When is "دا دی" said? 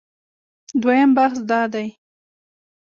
1.49-1.87